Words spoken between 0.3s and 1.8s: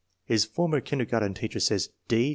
former kindergarten teacher